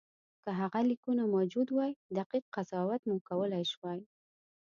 [0.43, 4.01] که هغه لیکونه موجود وای دقیق قضاوت مو کولای شوای.